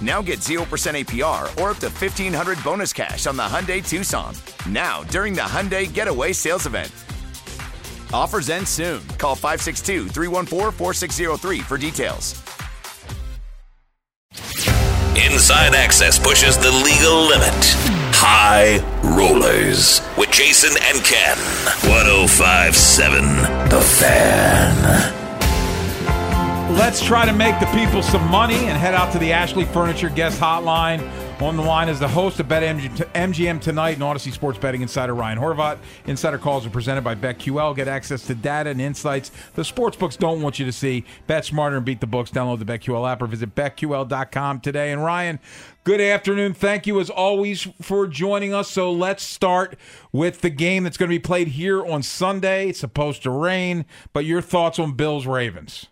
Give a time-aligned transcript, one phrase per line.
[0.00, 4.34] Now get 0% APR or up to 1500 bonus cash on the Hyundai Tucson.
[4.66, 6.90] Now, during the Hyundai Getaway Sales Event.
[8.12, 9.06] Offers end soon.
[9.18, 12.42] Call 562 314 4603 for details.
[15.16, 17.54] Inside Access pushes the legal limit.
[18.22, 21.36] High Rollers with Jason and Ken.
[21.88, 25.19] 1057 The Fan.
[26.78, 30.08] Let's try to make the people some money and head out to the Ashley Furniture
[30.08, 31.00] Guest Hotline.
[31.42, 35.14] On the line is the host of Bet MGM Tonight and Audacy Sports Betting Insider
[35.14, 35.78] Ryan Horvat.
[36.06, 37.74] Insider calls are presented by BetQL.
[37.74, 41.04] Get access to data and insights the sports books don't want you to see.
[41.26, 42.30] Bet smarter and beat the books.
[42.30, 44.92] Download the BetQL app or visit BetQL.com today.
[44.92, 45.40] And Ryan,
[45.82, 46.54] good afternoon.
[46.54, 48.70] Thank you as always for joining us.
[48.70, 49.76] So let's start
[50.12, 52.68] with the game that's going to be played here on Sunday.
[52.68, 55.88] It's supposed to rain, but your thoughts on Bills Ravens?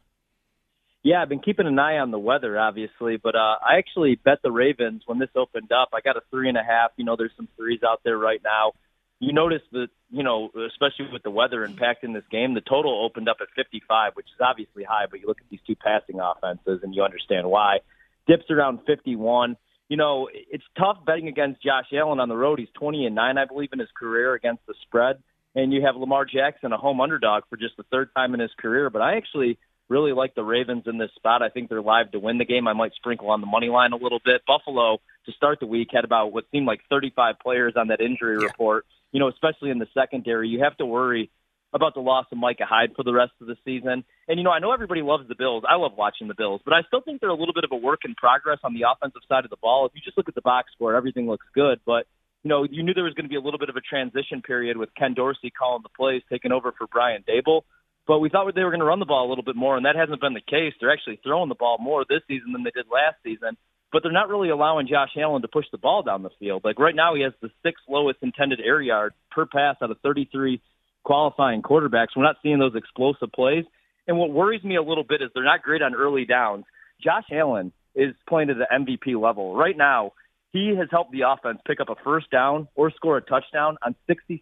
[1.09, 4.43] Yeah, I've been keeping an eye on the weather, obviously, but uh, I actually bet
[4.43, 5.89] the Ravens when this opened up.
[5.95, 6.91] I got a three and a half.
[6.99, 8.73] You know, there's some threes out there right now.
[9.19, 13.27] You notice that, you know, especially with the weather impacting this game, the total opened
[13.27, 16.81] up at 55, which is obviously high, but you look at these two passing offenses
[16.83, 17.79] and you understand why.
[18.27, 19.57] Dips around 51.
[19.89, 22.59] You know, it's tough betting against Josh Allen on the road.
[22.59, 25.23] He's 20 and 9, I believe, in his career against the spread.
[25.55, 28.53] And you have Lamar Jackson, a home underdog for just the third time in his
[28.61, 28.91] career.
[28.91, 29.59] But I actually
[29.89, 31.43] really like the Ravens in this spot.
[31.43, 32.69] I think they're live to win the game.
[32.69, 34.43] I might sprinkle on the money line a little bit.
[34.47, 38.39] Buffalo to start the week had about what seemed like 35 players on that injury
[38.41, 38.47] yeah.
[38.47, 38.87] report.
[39.13, 41.31] You know, especially in the secondary, you have to worry
[41.73, 44.05] about the loss of Micah Hyde for the rest of the season.
[44.27, 45.65] And you know, I know everybody loves the Bills.
[45.69, 47.77] I love watching the Bills, but I still think they're a little bit of a
[47.77, 49.87] work in progress on the offensive side of the ball.
[49.87, 52.07] If you just look at the box score, everything looks good, but
[52.43, 54.43] you know, you knew there was going to be a little bit of a transition
[54.43, 57.63] period with Ken Dorsey calling the plays, taking over for Brian Daboll
[58.09, 59.85] but we thought they were going to run the ball a little bit more, and
[59.85, 60.73] that hasn't been the case.
[60.81, 63.59] They're actually throwing the ball more this season than they did last season,
[63.93, 66.63] but they're not really allowing Josh Allen to push the ball down the field.
[66.65, 69.99] Like right now, he has the sixth lowest intended air yard per pass out of
[70.03, 70.61] 33
[71.05, 72.17] qualifying quarterbacks.
[72.17, 73.65] We're not seeing those explosive plays.
[74.07, 76.65] And what worries me a little bit is they're not great on early downs.
[77.05, 79.55] Josh Allen is playing at the MVP level.
[79.55, 80.13] Right now,
[80.53, 83.95] he has helped the offense pick up a first down or score a touchdown on
[84.09, 84.41] 66%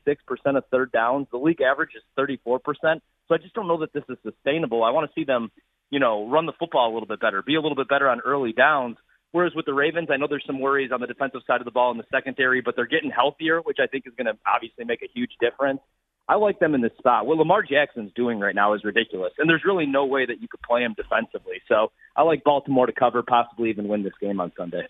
[0.56, 1.26] of third downs.
[1.32, 2.60] The league average is 34%.
[3.28, 4.84] So I just don't know that this is sustainable.
[4.84, 5.50] I want to see them,
[5.90, 8.20] you know, run the football a little bit better, be a little bit better on
[8.20, 8.96] early downs.
[9.32, 11.72] Whereas with the Ravens, I know there's some worries on the defensive side of the
[11.72, 14.84] ball in the secondary, but they're getting healthier, which I think is going to obviously
[14.84, 15.80] make a huge difference.
[16.28, 17.26] I like them in this spot.
[17.26, 20.48] What Lamar Jackson's doing right now is ridiculous, and there's really no way that you
[20.48, 21.60] could play him defensively.
[21.68, 24.88] So I like Baltimore to cover, possibly even win this game on Sunday.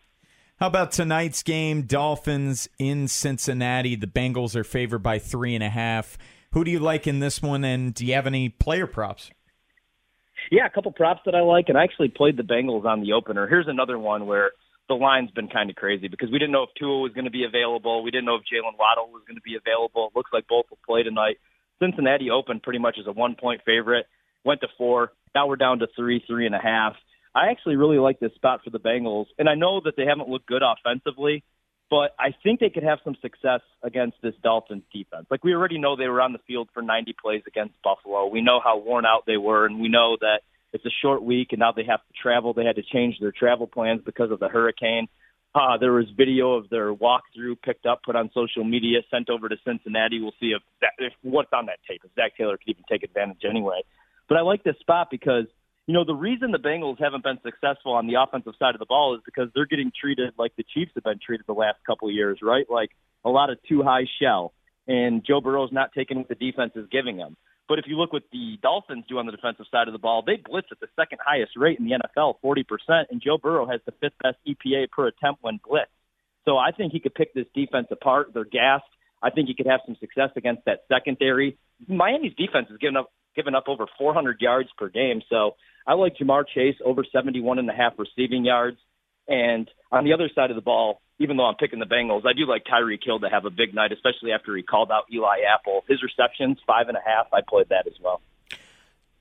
[0.59, 1.83] How about tonight's game?
[1.83, 3.95] Dolphins in Cincinnati.
[3.95, 6.17] The Bengals are favored by three and a half.
[6.53, 9.31] Who do you like in this one, and do you have any player props?
[10.51, 13.13] Yeah, a couple props that I like, and I actually played the Bengals on the
[13.13, 13.47] opener.
[13.47, 14.53] Here's another one where
[14.89, 17.31] the line's been kind of crazy because we didn't know if Tua was going to
[17.31, 18.03] be available.
[18.03, 20.07] We didn't know if Jaylen Waddle was going to be available.
[20.07, 21.37] It looks like both will play tonight.
[21.83, 24.07] Cincinnati opened pretty much as a one point favorite,
[24.43, 25.13] went to four.
[25.35, 26.95] Now we're down to three, three and a half.
[27.37, 30.31] I actually really like this spot for the Bengals, and I know that they haven't
[30.31, 31.45] looked good offensively,
[31.91, 35.27] but I think they could have some success against this Dolphins defense.
[35.31, 38.27] Like we already know they were on the field for 90 plays against Buffalo.
[38.27, 40.41] We know how worn out they were, and we know that
[40.73, 42.55] it's a short week, and now they have to travel.
[42.55, 45.07] They had to change their travel plans because of the hurricane.
[45.55, 49.51] Uh, there was video of their walkthrough picked up, put on social media, sent over
[49.51, 50.21] to Cincinnati.
[50.21, 52.01] We'll see if, that, if what's on that tape.
[52.03, 53.83] If Zac Taylor could even take advantage anyway.
[54.27, 55.45] But I like this spot because
[55.87, 58.87] you know, the reason the Bengals haven't been successful on the offensive side of the
[58.87, 62.09] ball is because they're getting treated like the Chiefs have been treated the last couple
[62.09, 62.67] of years, right?
[62.69, 62.91] Like
[63.25, 64.53] a lot of two high shell,
[64.89, 67.37] and Joe Burrow's not taking what the defense is giving him.
[67.69, 70.23] But if you look what the Dolphins do on the defensive side of the ball,
[70.25, 72.65] they blitz at the second highest rate in the NFL, 40%,
[73.11, 75.91] and Joe Burrow has the fifth best EPA per attempt when blitz.
[76.45, 78.33] So I think he could pick this defense apart.
[78.35, 78.85] They're gassed.
[79.23, 81.59] I think he could have some success against that secondary.
[81.89, 85.23] Miami's defense has given up given up over 400 yards per game.
[85.31, 85.57] So
[85.87, 88.79] I like Ja'Marr Chase over 71 and a half receiving yards.
[89.29, 92.33] And on the other side of the ball, even though I'm picking the Bengals, I
[92.33, 95.39] do like Tyreek Hill to have a big night, especially after he called out Eli
[95.53, 95.85] Apple.
[95.89, 97.27] His receptions, five and a half.
[97.33, 98.21] I played that as well.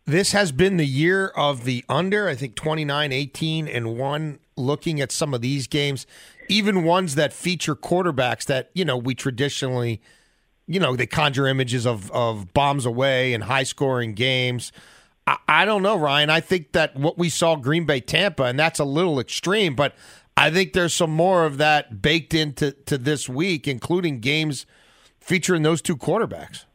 [0.05, 2.27] This has been the year of the under.
[2.27, 4.39] I think 29, 18, and 1.
[4.57, 6.05] Looking at some of these games,
[6.47, 10.01] even ones that feature quarterbacks that, you know, we traditionally,
[10.67, 14.71] you know, they conjure images of, of bombs away and high scoring games.
[15.27, 16.29] I, I don't know, Ryan.
[16.29, 19.93] I think that what we saw Green Bay Tampa, and that's a little extreme, but
[20.37, 24.65] I think there's some more of that baked into to this week, including games
[25.19, 26.65] featuring those two quarterbacks.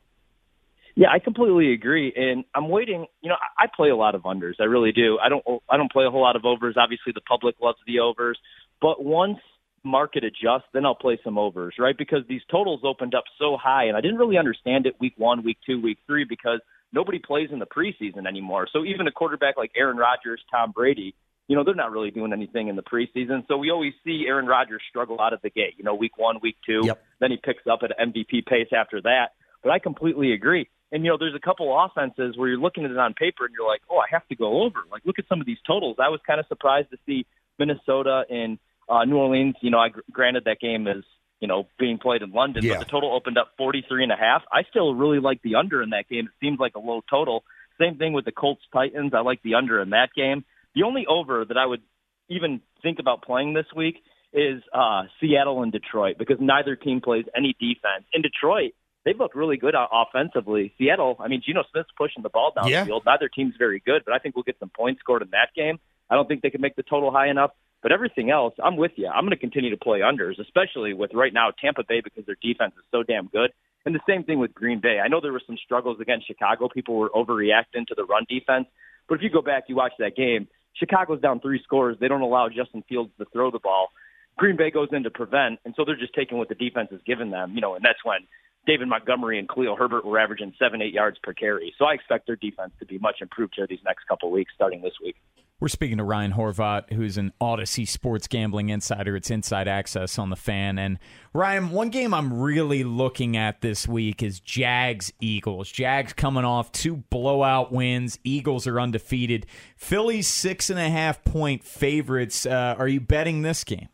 [0.97, 3.07] Yeah, I completely agree, and I'm waiting.
[3.23, 4.55] You know, I play a lot of unders.
[4.61, 5.19] I really do.
[5.19, 5.45] I don't.
[5.69, 6.75] I don't play a whole lot of overs.
[6.77, 8.39] Obviously, the public loves the overs,
[8.81, 9.39] but once
[9.85, 11.97] market adjusts, then I'll play some overs, right?
[11.97, 15.43] Because these totals opened up so high, and I didn't really understand it week one,
[15.43, 16.61] week two, week three, because
[16.93, 18.69] nobody plays in the preseason anymore.
[18.73, 21.15] So even a quarterback like Aaron Rodgers, Tom Brady,
[21.49, 23.47] you know, they're not really doing anything in the preseason.
[23.49, 25.75] So we always see Aaron Rodgers struggle out of the gate.
[25.79, 27.03] You know, week one, week two, yep.
[27.19, 29.31] then he picks up at MVP pace after that.
[29.63, 30.69] But I completely agree.
[30.93, 33.55] And you know, there's a couple offenses where you're looking at it on paper and
[33.57, 34.79] you're like, oh, I have to go over.
[34.91, 35.97] Like, look at some of these totals.
[35.99, 37.27] I was kind of surprised to see
[37.59, 38.59] Minnesota and
[38.91, 39.55] uh, New Orleans.
[39.61, 41.05] You know, I granted that game is
[41.41, 42.75] you know being played in London, Yeah.
[42.79, 44.43] but the total opened up 43 and a half.
[44.53, 46.27] I still really like the under in that game.
[46.27, 47.45] It seems like a low total.
[47.81, 49.13] Same thing with the Colts Titans.
[49.15, 50.45] I like the under in that game.
[50.75, 51.81] The only over that I would
[52.29, 53.97] even think about playing this week
[54.33, 58.05] is uh, Seattle and Detroit because neither team plays any defense.
[58.13, 58.73] In Detroit,
[59.05, 60.73] they've looked really good offensively.
[60.79, 62.85] Seattle, I mean, Geno Smith's pushing the ball down Yeah.
[63.05, 65.79] Neither team's very good, but I think we'll get some points scored in that game.
[66.09, 67.51] I don't think they can make the total high enough.
[67.83, 69.09] But everything else, I'm with you.
[69.09, 72.37] I'm going to continue to play unders, especially with right now Tampa Bay because their
[72.43, 73.53] defense is so damn good.
[73.87, 75.01] And the same thing with Green Bay.
[75.03, 76.69] I know there were some struggles against Chicago.
[76.69, 78.67] People were overreacting to the run defense.
[79.09, 81.97] But if you go back, you watch that game, Chicago's down three scores.
[81.99, 83.89] They don't allow Justin Fields to throw the ball.
[84.37, 87.01] Green Bay goes in to prevent, and so they're just taking what the defense has
[87.07, 88.21] given them, you know, and that's when
[88.67, 91.75] David Montgomery and Khalil Herbert were averaging seven, eight yards per carry.
[91.79, 94.53] So I expect their defense to be much improved here these next couple of weeks,
[94.55, 95.17] starting this week.
[95.61, 99.15] We're speaking to Ryan Horvat, who's an Audacy sports gambling insider.
[99.15, 100.79] It's Inside Access on the fan.
[100.79, 100.99] And
[101.35, 105.71] Ryan, one game I'm really looking at this week is Jags Eagles.
[105.71, 108.19] Jags coming off two blowout wins.
[108.25, 109.45] Eagles are undefeated.
[109.77, 112.47] Philly's six and a half point favorites.
[112.47, 113.89] Uh, are you betting this game?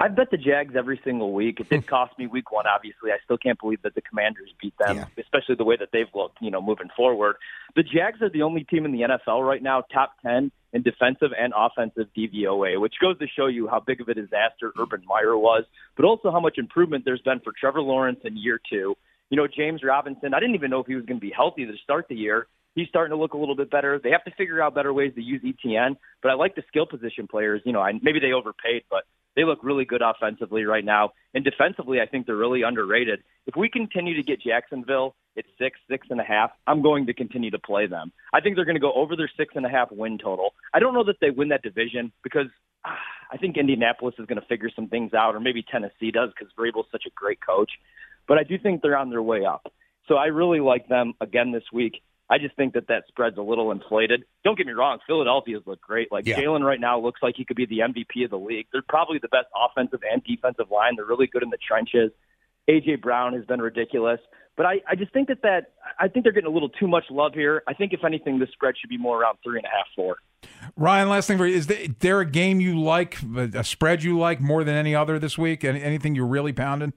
[0.00, 1.58] I've bet the Jags every single week.
[1.60, 3.10] It did cost me week one, obviously.
[3.10, 5.04] I still can't believe that the Commanders beat them, Yeah.
[5.18, 7.36] especially the way that they've looked, you know, moving forward.
[7.74, 11.30] The Jags are the only team in the NFL right now, top 10 in defensive
[11.36, 15.36] and offensive DVOA, which goes to show you how big of a disaster Urban Meyer
[15.36, 15.64] was,
[15.96, 18.94] but also how much improvement there's been for Trevor Lawrence in year two.
[19.30, 21.66] You know, James Robinson, I didn't even know if he was going to be healthy
[21.66, 22.46] to start the year.
[22.74, 23.98] He's starting to look a little bit better.
[24.02, 26.86] They have to figure out better ways to use ETN, but I like the skill
[26.86, 27.60] position players.
[27.64, 29.04] You know, I, maybe they overpaid, but
[29.38, 31.12] they look really good offensively right now.
[31.32, 33.20] And defensively, I think they're really underrated.
[33.46, 37.14] If we continue to get Jacksonville at six, six and a half, I'm going to
[37.14, 38.10] continue to play them.
[38.34, 40.54] I think they're going to go over their six and a half win total.
[40.74, 42.48] I don't know that they win that division because
[42.84, 42.98] ah,
[43.30, 46.52] I think Indianapolis is going to figure some things out, or maybe Tennessee does because
[46.58, 47.70] Vrabel's such a great coach.
[48.26, 49.72] But I do think they're on their way up.
[50.08, 52.02] So I really like them again this week.
[52.30, 54.24] I just think that that spread's a little inflated.
[54.44, 56.12] Don't get me wrong, Philadelphia's look great.
[56.12, 56.38] Like Yeah.
[56.38, 58.66] Jalen right now looks like he could be the MVP of the league.
[58.72, 60.96] They're probably the best offensive and defensive line.
[60.96, 62.10] They're really good in the trenches.
[62.68, 64.20] AJ Brown has been ridiculous,
[64.56, 67.04] but I, I just think that that I think they're getting a little too much
[67.10, 67.62] love here.
[67.66, 70.16] I think if anything, this spread should be more around three and a half, four.
[70.76, 73.18] Ryan, last thing for you is there, a game you like,
[73.54, 75.64] a spread you like more than any other this week?
[75.64, 76.92] Any, anything you're really pounding?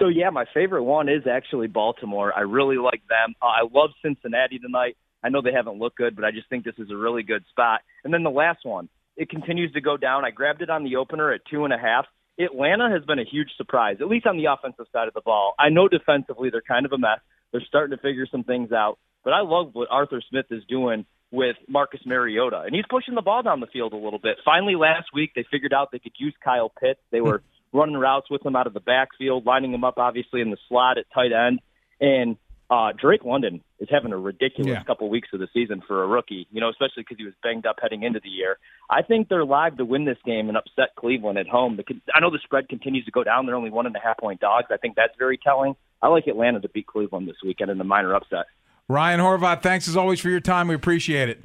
[0.00, 2.32] So yeah, my favorite one is actually Baltimore.
[2.34, 3.34] I really like them.
[3.40, 4.96] Uh, I love Cincinnati tonight.
[5.22, 7.44] I know they haven't looked good, but I just think this is a really good
[7.50, 7.80] spot.
[8.02, 10.24] And then the last one, it continues to go down.
[10.24, 12.06] I grabbed it on the opener at two and a half.
[12.38, 15.54] Atlanta has been a huge surprise, at least on the offensive side of the ball.
[15.58, 17.18] I know defensively they're kind of a mess.
[17.52, 21.04] They're starting to figure some things out, but I love what Arthur Smith is doing
[21.30, 24.38] with Marcus Mariota, and he's pushing the ball down the field a little bit.
[24.44, 27.00] Finally, last week they figured out they could use Kyle Pitts.
[27.12, 30.50] They were running routes with him out of the backfield, lining him up obviously in
[30.50, 31.60] the slot at tight end,
[32.00, 32.36] and
[32.72, 34.84] Uh, Drake London is having a ridiculous Yeah.
[34.84, 37.66] couple weeks of the season for a rookie, you know, especially because he was banged
[37.66, 38.58] up heading into the year.
[38.88, 41.74] I think they're live to win this game and upset Cleveland at home.
[41.78, 41.84] The,
[42.14, 43.46] I know the spread continues to go down.
[43.46, 44.68] They're only one and a half point dogs.
[44.70, 45.74] I think that's very telling.
[46.00, 48.46] I like Atlanta to beat Cleveland this weekend in the minor upset.
[48.86, 50.68] Ryan Horvat, thanks as always for your time.
[50.68, 51.42] We appreciate it.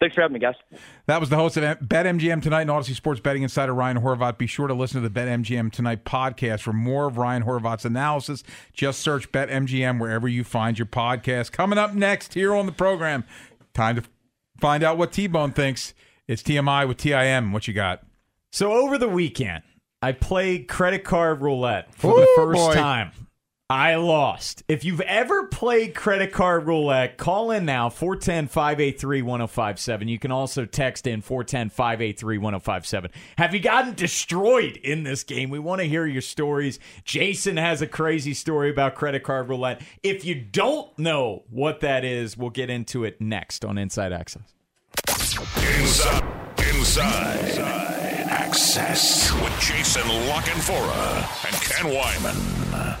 [0.00, 0.56] Thanks for having me, guys.
[1.06, 4.36] That was the host of BetMGM Tonight and Audacy Sports Betting Insider, Ryan Horvat.
[4.36, 8.42] Be sure to listen to the BetMGM Tonight podcast for more of Ryan Horvat's analysis.
[8.72, 11.52] Just search BetMGM wherever you find your podcast.
[11.52, 13.24] Coming up next here on the program,
[13.72, 14.02] time to
[14.60, 15.94] find out what T-Bone thinks.
[16.26, 17.52] It's TMI with TIM.
[17.52, 18.02] What you got?
[18.52, 19.62] So over the weekend,
[20.02, 22.74] I played credit card roulette for the first boy.
[22.74, 23.12] time.
[23.74, 24.62] I lost.
[24.68, 30.06] If you've ever played credit card roulette, call in now 410 583 1057.
[30.06, 33.10] You can also text in 410 583 1057.
[33.36, 35.50] Have you gotten destroyed in this game?
[35.50, 36.78] We want to hear your stories.
[37.02, 39.82] Jason has a crazy story about credit card roulette.
[40.04, 44.54] If you don't know what that is, we'll get into it next on Inside Access.
[45.80, 46.22] Inside,
[46.58, 47.58] inside,
[48.28, 53.00] access with Jason La Canfora and Ken Weinman.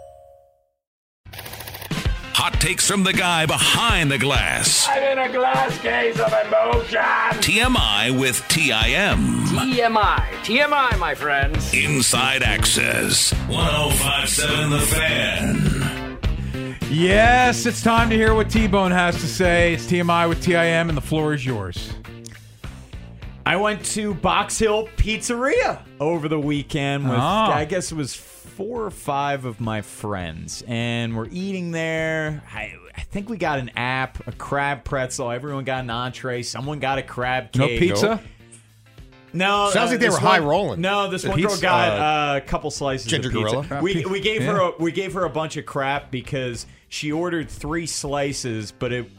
[1.33, 4.87] Hot takes from the guy behind the glass.
[4.89, 6.99] I'm in a glass case of emotion.
[7.41, 9.45] TMI with TIM.
[9.45, 10.17] TMI.
[10.43, 11.73] TMI, my friends.
[11.73, 13.31] Inside Access.
[13.47, 16.17] 1057 The Fan.
[16.89, 19.73] Yes, it's time to hear what T Bone has to say.
[19.75, 21.93] It's TMI with TIM, and the floor is yours.
[23.45, 27.21] I went to Box Hill Pizzeria over the weekend with, Oh.
[27.21, 32.43] I guess it was four or five of my friends, and we're eating there.
[32.53, 35.31] I, I think we got an app, a crab pretzel.
[35.31, 36.43] Everyone got an entree.
[36.43, 38.21] Someone got a crab No pizza?
[39.33, 40.81] No, Sounds uh, like they this were high rolling.
[40.81, 43.61] No, this The one girl got uh, a couple slices Ginger of pizza.
[43.67, 43.81] Gorilla?
[43.81, 44.51] We, we gave yeah.
[44.51, 48.91] her a, we gave her a bunch of crap because she ordered three slices, but
[48.91, 49.09] it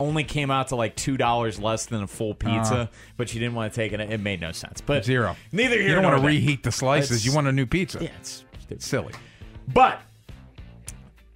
[0.00, 2.74] only came out to like two dollars less than a full pizza.
[2.74, 2.86] Uh-huh.
[3.16, 4.00] but she didn't want to take it.
[4.00, 4.80] It made no sense.
[4.80, 5.36] But Zero.
[5.52, 6.28] Neither here You don't want to there.
[6.30, 7.10] reheat the slices.
[7.10, 7.98] It's- you want a new pizza.
[8.02, 9.12] Yeah, it's, It's silly.
[9.72, 10.00] but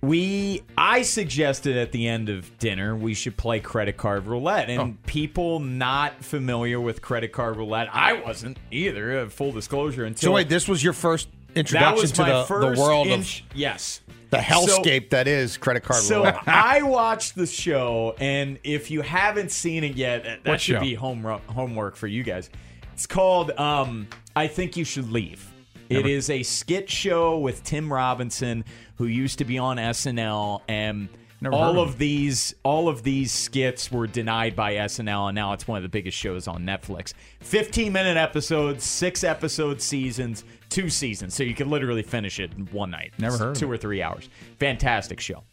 [0.01, 4.81] we I suggested at the end of dinner we should play credit card roulette and
[4.81, 4.95] Oh.
[5.07, 10.33] people not familiar with credit card roulette I wasn't either uh, full disclosure until So
[10.33, 13.41] wait, this was your first that introduction was to my the, first the world int-
[13.41, 16.41] of yes The hellscape that is credit card So roulette.
[16.47, 20.81] I watched the show, and if you haven't seen it yet, that What should show?
[20.81, 22.51] be home homework for you guys.
[22.93, 24.07] It's called um,
[24.37, 25.51] "I Think You Should Leave."
[25.89, 28.65] It Never- is a skit show with Tim Robinson,
[28.97, 31.09] who used to be on SNL, and
[31.41, 35.53] Never all of of these all of these skits were denied by SNL, and now
[35.55, 37.15] it's one of the biggest shows on Netflix.
[37.41, 40.45] Fifteen minute episodes, six episode seasons,
[40.83, 43.13] two seasons, so you can literally finish it in one night.
[43.19, 44.29] Never It's heard two or three hours.
[44.59, 45.45] Fantastic show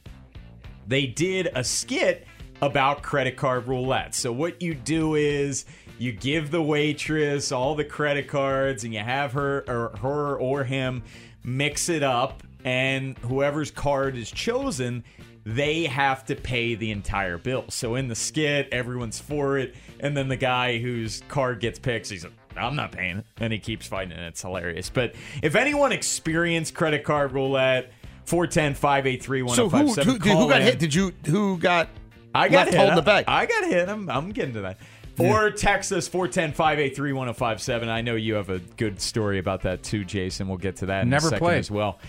[0.87, 2.27] they did a skit
[2.61, 4.15] about credit card roulette.
[4.15, 5.65] So what you do is
[5.97, 10.63] you give the waitress all the credit cards and you have her or her or
[10.63, 11.03] him
[11.43, 15.03] mix it up and whoever's card is chosen
[15.43, 17.65] they have to pay the entire bill.
[17.69, 22.09] So in the skit, everyone's for it, and then the guy whose card gets picked,
[22.09, 23.25] he's like, I'm not paying it.
[23.39, 24.89] And he keeps fighting, and it's hilarious.
[24.89, 27.91] But if anyone experienced credit card roulette,
[28.25, 30.79] 410 583 So who, who, oh who, who got hit?
[30.79, 31.89] Did you who got
[32.33, 32.77] I got left hit.
[32.77, 33.25] holding the bag?
[33.27, 33.87] I got hit.
[33.87, 34.77] I'm, I'm getting to that.
[35.17, 37.87] Or text us 410 583 1057.
[37.87, 40.47] I know you have a good story about that too, Jason.
[40.47, 41.59] We'll get to that in Never a second played.
[41.59, 41.99] as well.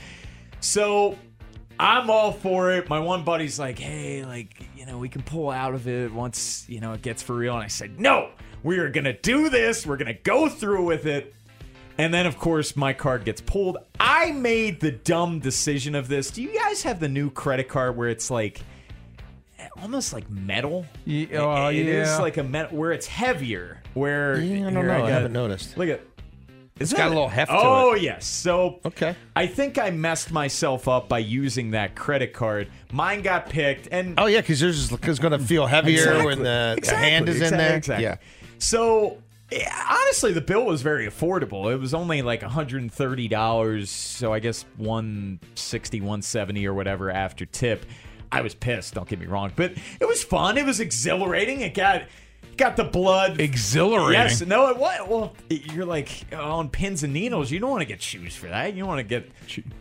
[0.58, 1.16] So
[1.78, 2.88] I'm all for it.
[2.88, 6.64] My one buddy's like, hey, like, you know, we can pull out of it once,
[6.68, 7.54] you know, it gets for real.
[7.54, 8.30] And I said, no,
[8.62, 9.86] we are going to do this.
[9.86, 11.34] We're going to go through with it.
[11.98, 13.78] And then, of course, my card gets pulled.
[13.98, 16.30] I made the dumb decision of this.
[16.30, 18.60] Do you guys have the new credit card where it's like
[19.80, 20.84] almost like metal?
[21.04, 22.18] Yeah, uh, It is yeah.
[22.18, 23.82] like a metal where it's heavier.
[23.94, 24.94] Where Yeah, I don't know.
[24.94, 25.76] I got- haven't noticed.
[25.78, 26.02] Look at
[26.78, 28.02] It's got a little heft to oh, it.
[28.02, 28.26] yes.
[28.26, 29.16] So Okay.
[29.34, 32.68] I think I messed myself up by using that credit card.
[32.92, 36.26] Mine got picked, and Oh yeah, because yours is going to feel heavier Exactly.
[36.26, 37.76] when the, the hand is in there.
[37.76, 38.04] exactly.
[38.04, 38.16] Yeah.
[38.58, 39.18] So
[39.50, 41.72] yeah, honestly, the bill was very affordable.
[41.72, 47.86] It was only like $130, so I guess 160, 170 or whatever after tip.
[48.32, 50.58] I was pissed, don't get me wrong, but it was fun.
[50.58, 51.60] It was exhilarating.
[51.60, 52.02] It got
[52.56, 54.20] got the blood Exhilarating.
[54.20, 55.08] Yes, no, it what?
[55.08, 57.50] Well, you're like oh, on pins and needles.
[57.50, 58.74] You don't want to get shoes for that.
[58.74, 59.30] You don't want to get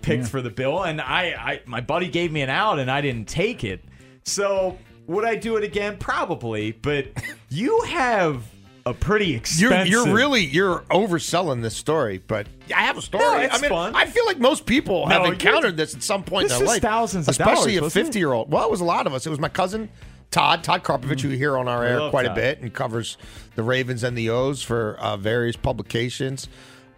[0.02, 0.28] picked yeah.
[0.28, 0.84] for the bill.
[0.84, 3.84] And I, I, my buddy gave me an out, and I didn't take it.
[4.24, 5.98] So would I do it again?
[5.98, 6.72] Probably.
[6.72, 7.08] But
[7.50, 8.44] you have
[8.86, 9.88] a pretty You're expensive.
[9.88, 13.24] you're really you're overselling this story, but I have a story.
[13.24, 13.96] No, it's I mean, fun.
[13.96, 16.82] I feel like most people have encountered this at some point in their life.
[16.82, 18.52] thousands of especially dollars, a fifty year old.
[18.52, 19.26] Well, it was a lot of us.
[19.26, 19.90] It was my cousin
[20.30, 22.38] Todd Todd Karpovich, who you hear on our I air quite Todd.
[22.38, 23.18] a bit and covers
[23.56, 26.48] the Ravens and the O's for uh, various publications.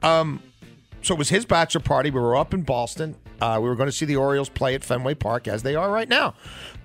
[0.03, 0.41] Um,
[1.01, 2.09] so it was his bachelor party.
[2.09, 3.15] We were up in Boston.
[3.39, 5.91] Uh, we were going to see the Orioles play at Fenway Park, as they are
[5.91, 6.33] right now.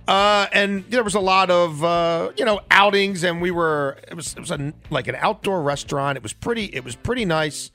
[0.08, 4.14] Uh, and there was a lot of uh, you know outings, and we were it
[4.14, 6.16] was it was a, like an outdoor restaurant.
[6.16, 7.70] It was pretty it was pretty nice.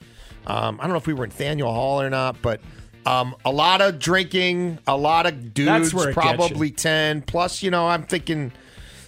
[0.45, 2.61] Um, I don't know if we were in Faneuil Hall or not, but
[3.05, 7.21] um, a lot of drinking, a lot of dudes, That's where it gets probably ten.
[7.21, 8.51] Plus, you know, I'm thinking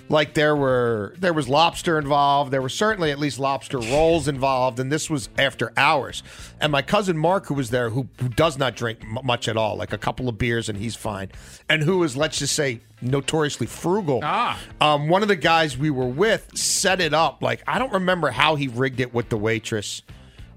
[0.10, 2.52] like there were there was lobster involved.
[2.52, 6.24] There were certainly at least lobster rolls involved and this was after hours.
[6.60, 9.56] And my cousin mark who was there who, who does not drink m- much at
[9.56, 11.32] all like a couple of beers and he's fine.
[11.70, 14.20] And who is let's just say notoriously frugal.
[14.24, 14.60] Ah.
[14.82, 18.30] um, one of the guys we were with set it up like i don't remember
[18.30, 20.02] how he rigged it with the waitress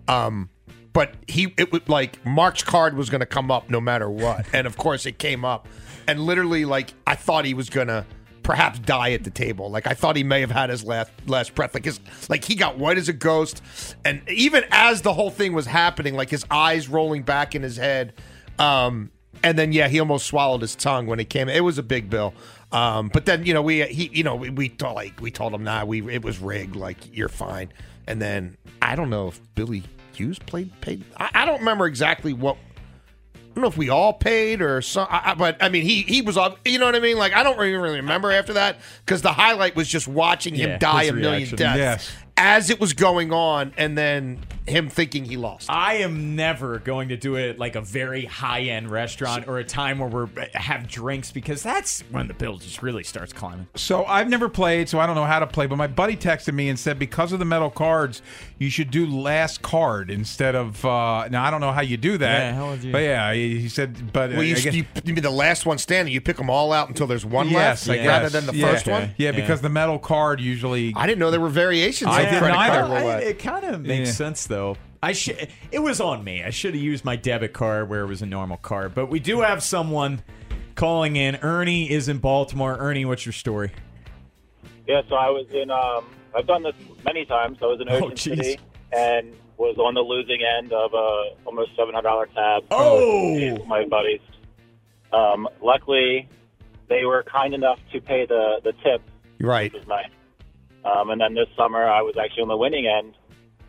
[0.09, 0.49] um,
[0.93, 4.45] but he it would like Mark's card was going to come up no matter what,
[4.53, 5.67] and of course it came up,
[6.07, 8.05] and literally like I thought he was gonna
[8.43, 9.71] perhaps die at the table.
[9.71, 11.75] Like I thought he may have had his last last breath.
[11.75, 13.63] Like his like he got white as a ghost,
[14.05, 17.77] and even as the whole thing was happening, like his eyes rolling back in his
[17.77, 18.15] head.
[18.59, 19.11] Um,
[19.43, 21.49] and then yeah, he almost swallowed his tongue when he came.
[21.49, 22.35] It was a big bill.
[22.71, 25.53] Um, but then you know we he you know we, we told like we told
[25.53, 27.73] him nah we it was rigged like you're fine.
[28.07, 31.05] And then I don't know if Billy Hughes played paid.
[31.17, 32.57] I, I don't remember exactly what.
[33.53, 36.03] I don't know if we all paid or some, I, I- but I mean he
[36.03, 36.59] he was up.
[36.67, 37.19] You know what I mean?
[37.19, 40.71] Like I don't really, really remember after that because the highlight was just watching him
[40.71, 41.59] Yeah, die his a million reaction.
[41.59, 42.13] deaths Yes.
[42.37, 45.69] As it was going on, and then him thinking he lost.
[45.69, 49.65] I am never going to do it like a very high end restaurant or a
[49.65, 53.67] time where we have drinks because that's when the bill just really starts climbing.
[53.75, 55.67] So I've never played, so I don't know how to play.
[55.67, 58.23] But my buddy texted me and said because of the metal cards,
[58.59, 60.85] you should do last card instead of.
[60.85, 62.39] Uh, now I don't know how you do that.
[62.39, 64.13] Yeah, how would you- But yeah, he, he said.
[64.13, 66.15] But Well, you, I guess- you, you mean the last one standing?
[66.15, 68.71] You pick them all out until there's one yes, left, I rather than the Yeah.
[68.71, 69.11] first one.
[69.19, 70.93] Yeah, because the metal card usually.
[70.95, 72.95] I didn't know there were variations I of didn't either.
[72.95, 74.15] I- it kind of makes Yeah.
[74.15, 74.77] sense though.
[75.03, 75.49] I should.
[75.73, 76.43] It was on me.
[76.45, 78.95] I should have used my debit card where it was a normal card.
[78.95, 80.23] But we do have someone
[80.77, 81.37] calling in.
[81.43, 82.77] Ernie is in Baltimore.
[82.79, 83.73] Ernie, what's your story?
[84.87, 85.71] Yeah, so I was in.
[85.71, 86.05] Um,
[86.37, 87.59] I've done this many times.
[87.63, 88.45] I was in Oh, Ocean jeez.
[88.45, 88.59] City
[88.93, 92.65] and was on the losing end of a almost seven hundred dollar tab.
[92.71, 93.35] Oh!
[93.55, 94.21] with my buddies,
[95.13, 96.29] Um, luckily,
[96.89, 99.03] they were kind enough to pay the the tip,
[99.41, 99.73] Right.
[99.73, 100.07] which was nice.
[100.85, 103.15] Um, and then this summer, I was actually on the winning end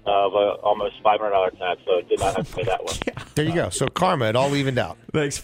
[0.05, 2.95] of a almost five hundred dollar tab, so did not have to pay that one.
[3.35, 3.69] There you go.
[3.71, 4.95] So karma, it all evened out.
[5.11, 5.43] Thanks.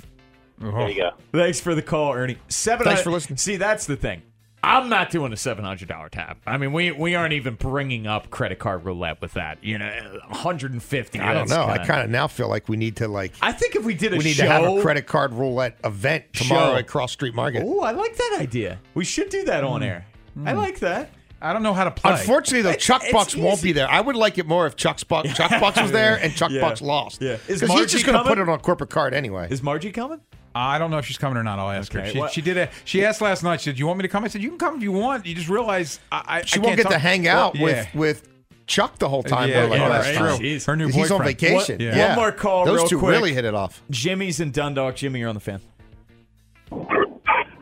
[0.60, 1.12] There you go.
[1.32, 2.38] Thanks for the call, Ernie.
[2.49, 2.86] Seven.
[2.86, 3.38] Thanks for listening.
[3.38, 4.21] See, that's the thing.
[4.62, 6.38] I'm not doing a seven hundred dollar tab.
[6.45, 9.63] I mean, we we aren't even bringing up credit card roulette with that.
[9.63, 11.19] You know, 150.
[11.19, 11.63] I don't know.
[11.63, 13.34] I kinda- kind of now feel like we need to like.
[13.41, 15.77] I think if we did a we need show, to have a credit card roulette
[15.84, 16.77] event tomorrow Show.
[16.77, 17.63] at Cross Street Market.
[17.65, 18.79] Oh, I like that idea.
[18.93, 20.05] We should do that on air.
[20.45, 21.12] I like that.
[21.41, 22.12] I don't know how to play.
[22.13, 23.89] Unfortunately, though, Chuck it's Bucks won't be there.
[23.89, 26.62] I would like it more if Chuck Bucks Chuck Bucks was there and Chuck Yeah.
[26.62, 27.21] Bucks lost.
[27.21, 27.38] Yeah.
[27.47, 29.47] Because he's just going to put it on corporate card anyway.
[29.49, 30.19] Is Margie coming?
[30.54, 31.60] I don't know if she's coming or not.
[31.60, 32.06] I'll ask her.
[32.08, 32.58] She, what- she did.
[32.58, 33.62] A, she asked last night.
[33.62, 34.91] She said, Do "You want me to come?" I said, "You can come if you
[34.91, 37.63] want." You just realize I, I she I won't get talk- to hang out Well,
[37.63, 37.99] with yeah.
[37.99, 38.28] with
[38.65, 39.47] Chuck the whole time.
[39.49, 40.38] Yeah, though, like yeah, last that's time.
[40.38, 40.45] true.
[40.47, 40.65] Jeez.
[40.65, 41.04] Her new 'Cause boyfriend.
[41.06, 41.78] He's on vacation.
[41.78, 42.08] One- Yeah.
[42.08, 43.12] one more call Those real two quick.
[43.12, 43.82] really hit it off.
[43.91, 44.95] Jimmy's in Dundalk.
[44.95, 45.62] Jimmy, you're on the fan.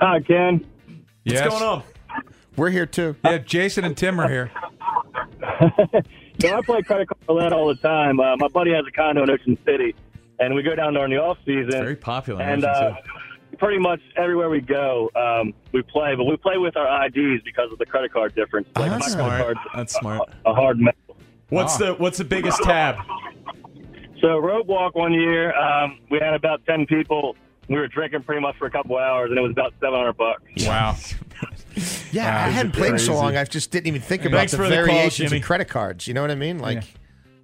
[0.02, 0.66] Hi, Ken.
[1.26, 1.42] Yes.
[1.42, 1.84] What's going on?
[2.58, 3.16] We're here too.
[3.24, 4.52] Yeah, Jason and Tim are here.
[6.40, 8.20] So I play credit card roulette all the time.
[8.20, 9.96] Uh, my buddy has a condo in Ocean City,
[10.40, 11.72] and we go down there in the off season.
[11.72, 12.44] Very popular.
[12.44, 12.94] and uh,
[13.58, 16.14] pretty much everywhere we go, um, we play.
[16.16, 18.68] But we play with our IDs because of the credit card difference.
[18.76, 19.42] Like that's my smart.
[19.42, 20.30] card's That's smart.
[20.46, 21.18] a hard metal.
[21.50, 22.98] What's the What's the biggest tab?
[24.22, 27.36] So rope walk one year, um, we had about ten people.
[27.68, 30.18] We were drinking pretty much for a couple hours, and it was about seven hundred
[30.18, 30.44] bucks.
[30.68, 30.96] Wow.
[32.12, 32.48] Yeah, Wow.
[32.48, 33.36] I hadn't played in so long.
[33.36, 35.38] I just didn't even think about Thanks the for the call, variations Jimmy.
[35.38, 36.08] in credit cards.
[36.08, 36.60] You know what I mean?
[36.60, 36.84] Like,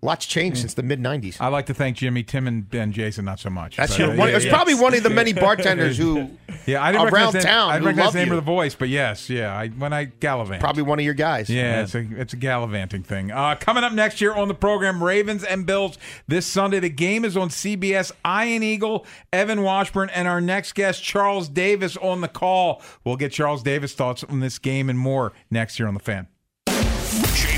[0.04, 1.38] lots changed since the mid '90s.
[1.40, 3.78] I like to thank Jimmy, Tim, and Ben, Jason not so much.
[3.78, 4.30] That's But, your uh, one.
[4.30, 4.52] yeah, it's yeah.
[4.54, 6.30] probably one of the many bartenders who
[6.66, 8.34] Yeah, I didn't around recognize town I recognize the name you.
[8.34, 9.54] of the voice, but yes, yeah.
[9.54, 11.50] I, when I gallivant, probably one of your guys.
[11.50, 13.32] Yeah, it's a it's a gallivanting thing.
[13.32, 16.80] Uh, coming up next year on the program, Ravens and Bills this Sunday.
[16.80, 18.12] The game is on CBS.
[18.26, 22.82] Ian Eagle, Evan Washburn, and our next guest, Charles Davis, on the call.
[23.04, 26.28] We'll get Charles Davis' thoughts on this game and more next year on the Fan.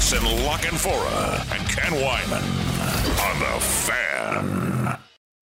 [0.07, 2.43] Jason La Canfora and Ken Weinman
[3.27, 5.14] on the Fan.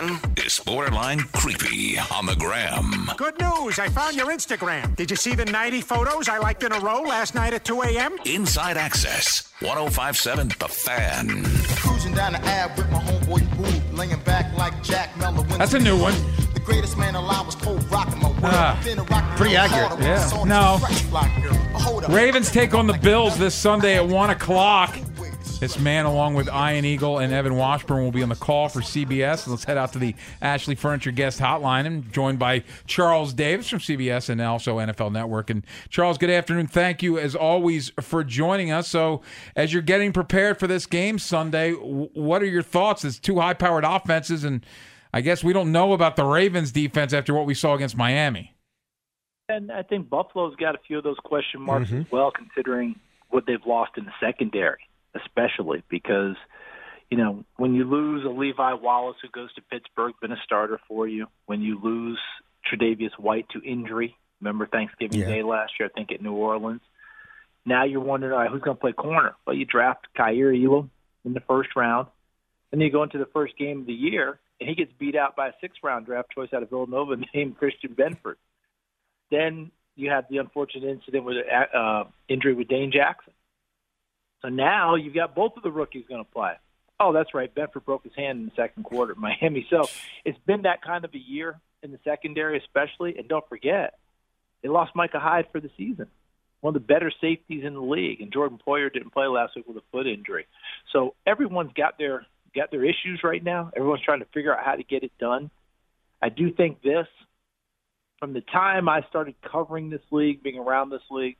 [0.00, 3.10] And Ken is borderline creepy on the gram.
[3.16, 3.78] Good news.
[3.78, 4.96] I found your Instagram.
[4.96, 7.82] Did you see the 90 photos I liked in a row last night at 2
[7.82, 8.16] a.m.?
[8.24, 11.44] Inside Access, 1057 The Fan.
[11.76, 15.42] Cruising down the Ave with my homeboy Boo, laying back like Jack Mello.
[15.58, 16.14] That's a new one.
[16.54, 18.40] The greatest man alive was cold rocking my world.
[18.44, 19.88] Ah, Been a rock pretty accurate.
[19.88, 20.44] harder when I Yeah.
[20.44, 20.78] No.
[20.78, 21.54] this fresh block girl.
[21.80, 22.10] Hold up.
[22.10, 24.96] Ravens take on the Bills this Sunday at 1 o'clock.
[25.60, 28.80] This man, along with Ian Eagle and Evan Washburn, will be on the call for
[28.80, 29.46] CBS.
[29.46, 33.80] Let's head out to the Ashley Furniture guest hotline and joined by Charles Davis from
[33.80, 35.50] CBS and also NFL Network.
[35.50, 36.66] And Charles, good afternoon.
[36.66, 38.88] Thank you, as always, for joining us.
[38.88, 39.20] So,
[39.54, 43.04] as you're getting prepared for this game Sunday, what are your thoughts?
[43.04, 44.64] It's two high powered offenses, and
[45.12, 48.56] I guess we don't know about the Ravens defense after what we saw against Miami.
[49.50, 52.06] And I think Buffalo's got a few of those question marks Mhm.
[52.06, 54.78] as well, considering what they've lost in the secondary,
[55.14, 56.36] especially because,
[57.10, 60.80] you know, when you lose a Levi Wallace who goes to Pittsburgh, been a starter
[60.88, 62.18] for you, when you lose
[62.70, 65.26] Tre'Davious White to injury, remember Thanksgiving Yeah.
[65.26, 66.82] Day last year, I think at New Orleans.
[67.66, 69.34] Now you're wondering, all right, who's going to play corner?
[69.46, 70.90] Well, you draft Kaiir Elam
[71.24, 72.08] in the first round,
[72.72, 75.16] and then you go into the first game of the year, and he gets beat
[75.16, 78.36] out by a six-round draft choice out of Villanova named Christian Benford.
[79.30, 81.36] Then you have the unfortunate incident with
[81.74, 83.32] uh, injury with Dane Jackson.
[84.42, 86.52] So now you've got both of the rookies going to play.
[86.98, 87.52] Oh, that's right.
[87.54, 89.66] Benford broke his hand in the second quarter at Miami.
[89.70, 89.88] So
[90.24, 93.16] it's been that kind of a year in the secondary, especially.
[93.16, 93.94] And don't forget,
[94.62, 96.08] they lost Micah Hyde for the season,
[96.60, 98.20] one of the better safeties in the league.
[98.20, 100.46] And Jordan Poyer didn't play last week with a foot injury.
[100.92, 103.70] So everyone's got their got their issues right now.
[103.76, 105.50] Everyone's trying to figure out how to get it done.
[106.20, 107.06] I do think this
[108.18, 111.36] from the time I started covering this league, being around this league,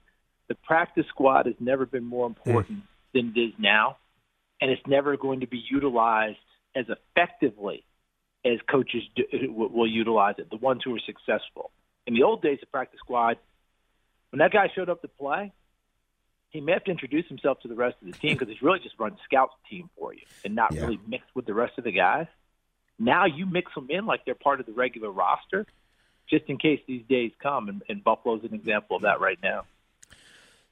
[0.48, 2.32] the practice squad has never been more hmm.
[2.32, 2.82] important
[3.14, 3.96] than it is now,
[4.60, 6.38] and it's never going to be utilized
[6.74, 7.84] as effectively
[8.44, 10.48] as coaches do, will will utilize it.
[10.50, 11.70] The ones who are successful.
[12.06, 13.36] In the old days, the practice squad,
[14.30, 15.52] when that guy showed up to play,
[16.50, 18.78] he may have to introduce himself to the rest of the team because he's really
[18.80, 20.82] just run scout team for you and not Yeah.
[20.82, 22.26] really mixed with the rest of the guys.
[22.98, 25.66] Now you mix them in like they're part of the regular roster,
[26.28, 27.68] just in case these days come.
[27.68, 29.64] And, and Buffalo's an example of that right now.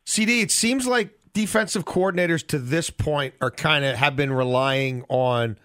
[0.05, 5.05] CD, it seems like defensive coordinators to this point are kind of have been relying
[5.09, 5.57] on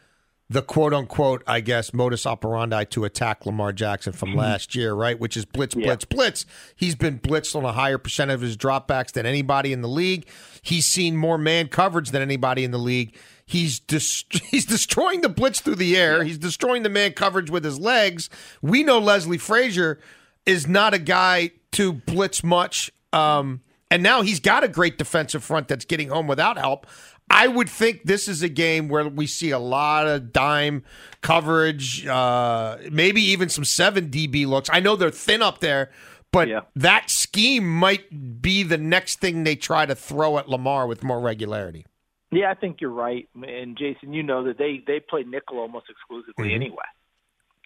[0.47, 5.19] the quote unquote, I guess, modus operandi to attack Lamar Jackson from last year, right?
[5.19, 6.45] Which is blitz, blitz, blitz.
[6.75, 10.27] He's been blitzed on a higher percent of his dropbacks than anybody in the league.
[10.61, 13.15] He's seen more man coverage than anybody in the league.
[13.47, 16.23] He's dis- he's destroying the blitz through the air.
[16.23, 18.29] He's destroying the man coverage with his legs.
[18.61, 19.99] We know Leslie Frazier
[20.45, 22.91] is not a guy to blitz much.
[23.11, 23.61] Um,
[23.93, 26.87] and now he's got a great defensive front that's getting home without help.
[27.29, 30.83] I would think this is a game where we see a lot of dime
[31.21, 34.69] coverage, uh, maybe even some seven DB looks.
[34.73, 35.91] I know they're thin up there,
[36.31, 41.03] but that scheme might be the next thing they try to throw at Lamar with
[41.03, 41.85] more regularity.
[42.31, 43.29] Yeah, I think you're right.
[43.35, 46.55] And Jason, you know that they they play nickel almost exclusively Mhm.
[46.55, 46.89] anyway.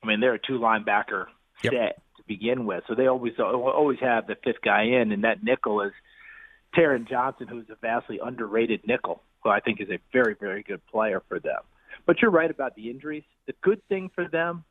[0.03, 1.27] I mean, they're a two linebacker
[1.63, 1.73] Yep.
[1.73, 5.41] set to begin with, so they always always have the fifth guy in, and that
[5.41, 5.93] nickel is
[6.75, 10.85] Taron Johnson, who's a vastly underrated nickel, who I think is a very very good
[10.87, 11.61] player for them.
[12.05, 13.23] But you're right about the injuries.
[13.47, 14.63] The good thing for them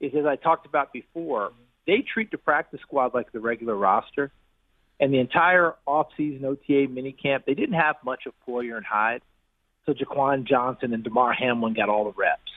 [0.00, 1.52] is, as I talked about before,
[1.86, 4.32] they treat the practice squad like the regular roster.
[4.98, 9.22] And the entire offseason OTA minicamp, they didn't have much of Poyer and Hyde.
[9.86, 12.52] So Jaquan Johnson and Damar Hamlin got all the reps.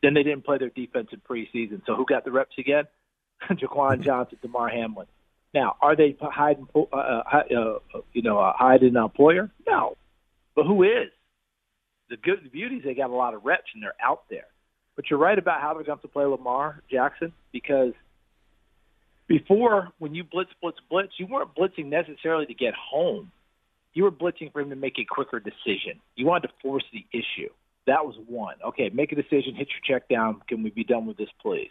[0.00, 1.82] Then they didn't play their defense in preseason.
[1.86, 2.84] So who got the reps again?
[3.50, 5.06] Jaquan Johnson, Damar Hamlin.
[5.54, 9.50] Now, are they Po- uh, uh, Hy- uh, you know uh, Hyde and uh, Poyer?
[9.66, 9.96] No,
[10.54, 11.10] but who is?
[12.10, 14.46] The good the beauty is they got a lot of reps and they're out there.
[14.96, 17.92] But you're right about how they're going to play Lamar Jackson because
[19.28, 23.30] before, when you blitz, blitz, blitz, you weren't blitzing necessarily to get home.
[23.92, 26.00] You were blitzing for him to make a quicker decision.
[26.16, 27.50] You wanted to force the issue.
[27.86, 28.56] That was one.
[28.66, 30.40] Okay, make a decision, hit your check down.
[30.48, 31.70] Can we be done with this, please?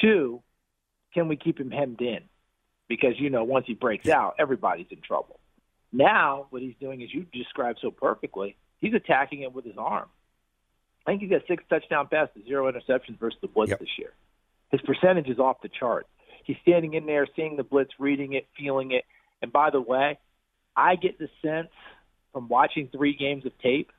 [0.00, 0.42] Two,
[1.12, 2.20] can we keep him hemmed in?
[2.90, 5.38] Because, you know, once he breaks out, everybody's in trouble.
[5.92, 10.08] Now, what he's doing, as you described so perfectly, he's attacking it with his arm.
[11.06, 14.12] I think he's got six touchdown passes, zero interceptions versus the Blitz this year.
[14.72, 16.06] His percentage is off the chart.
[16.44, 19.04] He's standing in there, seeing the blitz, reading it, feeling it.
[19.40, 20.18] And by the way,
[20.76, 21.70] I get the sense
[22.32, 23.92] from watching three games of tape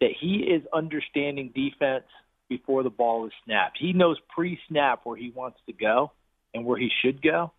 [0.00, 2.04] that he is understanding defense
[2.48, 3.78] before the ball is snapped.
[3.80, 6.12] He knows pre-snap where he wants to go
[6.52, 7.52] and where he should go,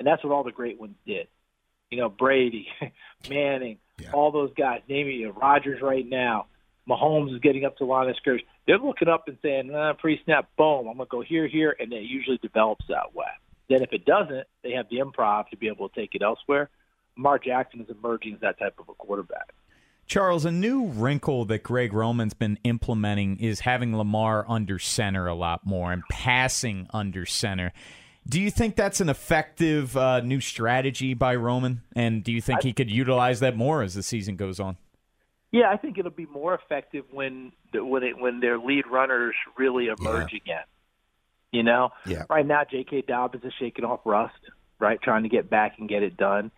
[0.00, 1.28] and that's what all the great ones did.
[1.90, 2.66] You know, Brady,
[3.30, 3.78] Manning,
[4.12, 4.80] all those guys.
[4.88, 6.46] Naming you, Rodgers right now.
[6.88, 8.44] Mahomes is getting up to the line of scrimmage.
[8.66, 11.92] They're looking up and saying, uh, pre-snap, boom, I'm going to go here, here, and
[11.92, 13.26] it usually develops that way.
[13.68, 16.70] Then if it doesn't, they have the improv to be able to take it elsewhere.
[17.16, 19.52] Lamar Jackson is emerging as that type of a quarterback.
[20.06, 25.34] Charles, a new wrinkle that Greg Roman's been implementing is having Lamar under center a
[25.34, 27.72] lot more and passing under center.
[28.28, 31.82] Do you think that's an effective uh, new strategy by Roman?
[31.96, 34.76] And do you think he could utilize that more as the season goes on?
[35.52, 39.86] Yeah, I think it'll be more effective when when it, when their lead runners really
[39.88, 40.62] emerge again.
[41.50, 42.22] You know, Yeah.
[42.30, 43.02] right now J.K.
[43.08, 44.38] Dobbins is shaking off rust,
[44.78, 46.52] right, trying to get back and get it done.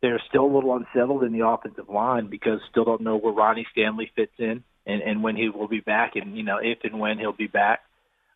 [0.00, 3.66] They're still a little unsettled in the offensive line because still don't know where Ronnie
[3.70, 6.98] Stanley fits in and and when he will be back, and you know if and
[6.98, 7.80] when he'll be back.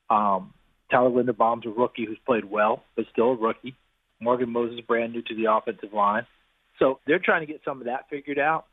[0.08, 0.52] Um,
[0.90, 3.74] Tyler Linderbaum's a rookie who's played well, but still a rookie.
[4.20, 6.26] Morgan Moses brand new to the offensive line.
[6.78, 8.66] So they're trying to get some of that figured out.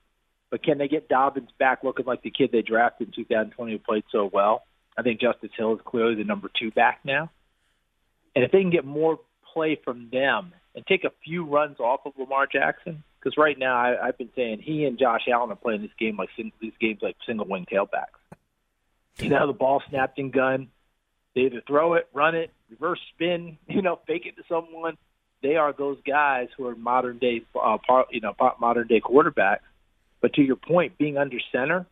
[0.52, 3.80] But can they get Dobbins back looking like the kid they drafted in 2020 who
[3.80, 4.63] played so well?
[4.97, 7.32] I think Justice Hill is clearly the number two back now.
[8.36, 9.19] And if they can get more
[9.52, 13.76] play from them and take a few runs off of Lamar Jackson, because right now
[13.76, 16.99] I, I've been saying he and Josh Allen are playing this game like these games
[17.02, 18.19] like single wing tailbacks.
[19.19, 20.69] You know, the ball snapped and gun.
[21.36, 24.98] They either throw it, run it, reverse spin, you know, fake it to someone.
[25.41, 29.60] They are those guys who are modern day, uh, par, you know, modern day quarterbacks.
[30.22, 31.86] But to your point, being under center,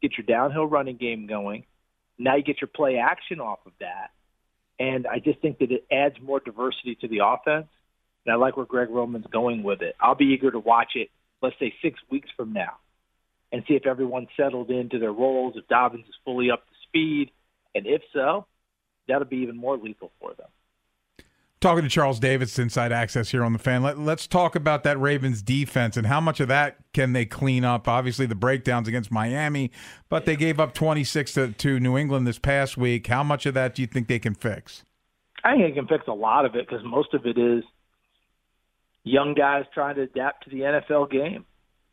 [0.00, 1.64] get your downhill running game going.
[2.18, 4.10] Now you get your play action off of that,
[4.78, 7.66] and I just think that it adds more diversity to the offense.
[8.24, 9.94] And I like where Greg Roman's going with it.
[10.00, 11.10] I'll be eager to watch it.
[11.42, 12.78] Let's say six weeks from now,
[13.52, 17.30] and see if everyone's settled into their roles, if Dobbins is fully up to speed,
[17.74, 18.46] and if so,
[19.08, 20.48] that'll be even more lethal for them.
[21.58, 23.82] Talking to Charles Davis, Inside Access here on the fan.
[23.82, 27.64] Let, us talk about that Ravens defense and how much of that can they clean
[27.64, 27.88] up.
[27.88, 29.70] Obviously, the breakdowns against Miami,
[30.10, 33.06] but they gave up 26 to, to New England this past week.
[33.06, 34.84] How much of that do you think they can fix?
[35.42, 37.64] I think they can fix a lot of it because most of it is
[39.02, 41.46] young guys trying to adapt to the NFL game,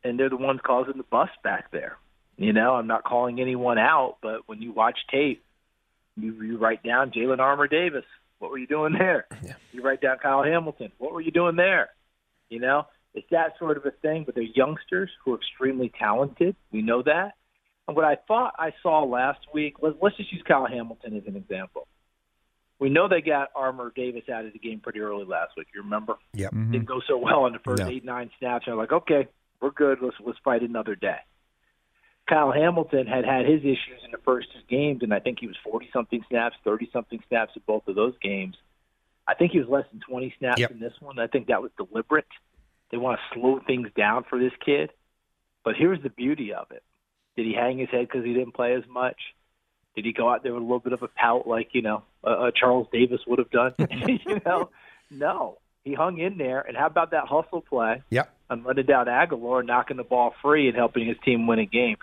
[0.04, 1.98] and they're the ones causing the bust back there.
[2.36, 5.43] You know, I'm not calling anyone out, but when you watch tape,
[6.16, 8.06] you, you write down Jalen Armour Davis.
[8.40, 9.26] What were you doing there?
[9.44, 9.54] Yeah.
[9.72, 10.92] You write down Kyle Hamilton.
[11.00, 11.90] What were you doing there?
[12.50, 14.24] You know, it's that sort of a thing.
[14.26, 16.56] But they're youngsters who are extremely talented.
[16.72, 17.34] We know that.
[17.88, 21.24] And what I thought I saw last week was let's just use Kyle Hamilton as
[21.28, 21.88] an example.
[22.80, 25.68] We know they got Armour Davis out of the game pretty early last week.
[25.74, 26.16] You remember?
[26.34, 26.52] Yep.
[26.52, 26.72] Mm-hmm.
[26.72, 27.90] Didn't go so well in the first no.
[27.90, 28.66] eight nine snaps.
[28.68, 29.28] I'm like, okay,
[29.62, 30.00] we're good.
[30.02, 31.18] Let's let's fight another day.
[32.28, 35.48] Kyle Hamilton had had his issues in the first two games, and I think he
[35.48, 38.56] was 40 something snaps, 30 something snaps in both of those games.
[39.28, 40.72] I think he was less than 20 snaps yep.
[40.72, 41.20] in this one.
[41.20, 42.28] I think that was deliberate.
[42.92, 44.92] They want to slow things down for this kid.
[45.64, 46.84] But here's the beauty of it.
[47.36, 49.18] Did he hang his head because he didn't play as much?
[49.96, 52.04] Did he go out there with a little bit of a pout like, you know,
[52.24, 53.74] a, Charles Davis would have done?
[53.80, 54.70] you know,
[55.10, 55.58] no.
[55.84, 56.62] He hung in there.
[56.62, 58.02] And how about that hustle play?
[58.10, 58.34] Yep.
[58.50, 61.98] On running down Agholor, knocking the ball free and helping his team win a game.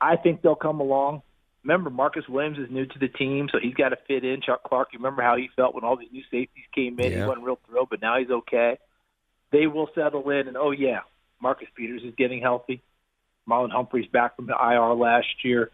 [0.00, 1.22] I think they'll come along.
[1.62, 4.40] Remember, Marcus Williams is new to the team, so he's got to fit in.
[4.40, 7.12] Chuck Clark, you remember how he felt when all these new safeties came in?
[7.12, 7.18] Yeah.
[7.18, 8.78] He wasn't real thrilled, but now he's okay.
[9.52, 11.00] They will settle in, and oh yeah,
[11.40, 12.82] Marcus Peters is getting healthy.
[13.48, 15.70] Marlon Humphrey's back from the IR last year.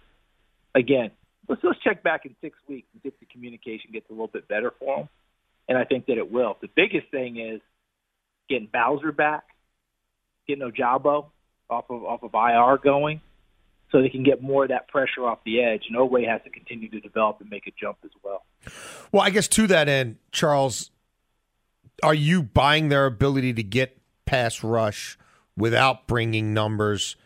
[0.74, 1.10] Again,
[1.48, 4.28] let's let's check back in six weeks and see if the communication gets a little
[4.28, 5.08] bit better for them.
[5.68, 6.56] And I think that it will.
[6.60, 7.60] The biggest thing is
[8.48, 9.44] getting Bowser back,
[10.48, 11.26] getting Ojabo
[11.68, 13.20] off of off of IR going
[13.92, 15.84] so they can get more of that pressure off the edge.
[15.88, 18.44] And Oweh has to continue to develop and make a jump as well.
[19.12, 20.90] Well, I guess to that end, Charles,
[22.02, 25.18] are you buying their ability to get pass rush
[25.56, 27.16] without bringing numbers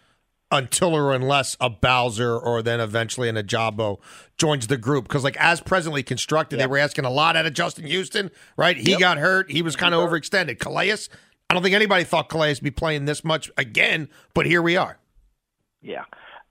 [0.52, 3.98] until or unless a Bowser or then eventually an Ojabo
[4.36, 5.04] joins the group?
[5.04, 6.66] Because like as presently constructed, yep.
[6.66, 8.76] they were asking a lot out of Justin Houston, right?
[8.76, 9.00] He yep.
[9.00, 9.50] got hurt.
[9.50, 10.58] He was kind of overextended.
[10.58, 10.92] Calais,
[11.48, 14.76] I don't think anybody thought Calais would be playing this much again, but here we
[14.76, 14.98] are.
[15.82, 16.04] Yeah.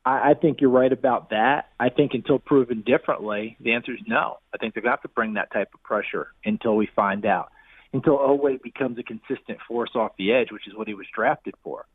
[0.10, 1.69] I, I think you're right about that.
[1.80, 4.39] I think until proven differently, the answer is no.
[4.54, 7.26] I think they're going to have to bring that type of pressure until we find
[7.26, 7.52] out.
[7.93, 11.54] Until Oweh becomes a consistent force off the edge, which is what he was drafted
[11.63, 11.86] for.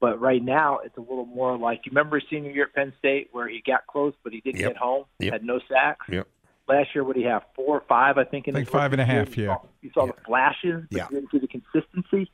[0.00, 2.92] But right now, it's a little more like you remember his senior year at Penn
[2.98, 4.70] State where he got close, but he didn't yep.
[4.70, 5.32] get home, yep.
[5.32, 6.06] had no sacks.
[6.08, 6.28] Yep.
[6.68, 7.42] Last year, what did he have?
[7.56, 8.46] Four or five, I think.
[8.46, 9.36] In I think five and a half.
[9.36, 9.56] You yeah.
[9.56, 10.12] Saw, you saw yeah.
[10.12, 11.06] the flashes, but yeah.
[11.10, 12.30] you didn't see the consistency.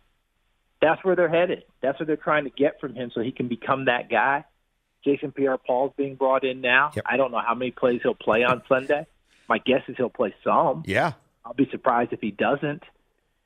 [0.80, 1.64] That's where they're headed.
[1.82, 4.44] That's what they're trying to get from him, so he can become that guy.
[5.04, 6.90] Jason Pierre-Paul's being brought in now.
[6.94, 7.04] Yep.
[7.06, 9.06] I don't know how many plays he'll play on Sunday.
[9.48, 10.82] My guess is he'll play some.
[10.86, 11.12] Yeah.
[11.44, 12.82] I'll be surprised if he doesn't.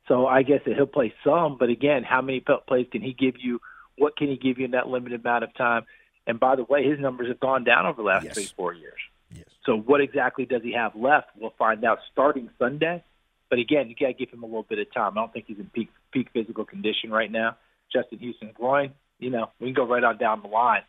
[0.07, 3.35] So I guess that he'll play some, but again, how many plays can he give
[3.39, 3.61] you?
[3.97, 5.85] What can he give you in that limited amount of time?
[6.27, 8.33] And by the way, his numbers have gone down over the last yes.
[8.33, 8.99] three, four years.
[9.33, 9.45] Yes.
[9.65, 11.27] So what exactly does he have left?
[11.37, 13.03] We'll find out starting Sunday.
[13.49, 15.17] But again, you got to give him a little bit of time.
[15.17, 17.55] I don't think he's in peak peak physical condition right now.
[17.93, 20.81] Justin Houston groin, you know, we can go right on down the line.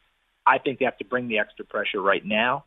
[0.47, 2.65] I think they have to bring the extra pressure right now,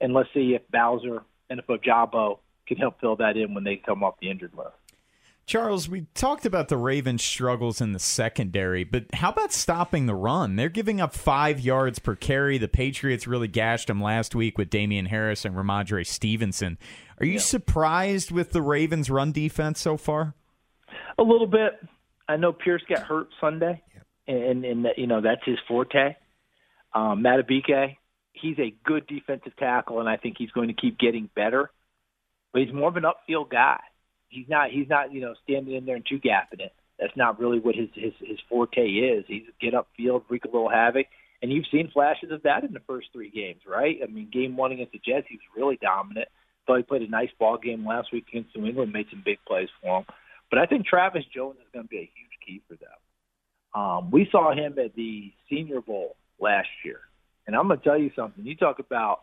[0.00, 3.76] and let's see if Bowser and if Ojabo can help fill that in when they
[3.76, 4.74] come off the injured list.
[5.44, 10.14] Charles, we talked about the Ravens' struggles in the secondary, but how about stopping the
[10.14, 10.54] run?
[10.54, 12.58] They're giving up five yards per carry.
[12.58, 16.78] The Patriots really gashed them last week with Damien Harris and Rhamondre Stevenson.
[17.18, 17.38] Are you yeah.
[17.40, 20.34] surprised with the Ravens' run defense so far?
[21.18, 21.72] A little bit.
[22.28, 23.82] I know Pierce got hurt Sunday,
[24.28, 26.14] and and you know that's his forte.
[26.94, 27.96] Um, Madubuike,
[28.32, 31.70] he's a good defensive tackle, and I think he's going to keep getting better.
[32.52, 33.80] but he's more of an upfield guy.
[34.28, 36.72] He's not he's not you know standing in there and two gapping it.
[36.98, 39.24] That's not really what his his his forte is.
[39.26, 41.06] He's get upfield, wreak a little havoc,
[41.42, 43.98] and you've seen flashes of that in the first three games, right?
[44.02, 46.28] I mean, game one against the Jets, he was really dominant.
[46.66, 49.38] Thought he played a nice ball game last week against New England, made some big
[49.46, 50.06] plays for him.
[50.48, 53.82] But I think Travis Jones is going to be a huge key for them.
[53.82, 57.00] Um, we saw him at the Senior Bowl last year,
[57.46, 58.44] and I'm going to tell you something.
[58.44, 59.20] You talk about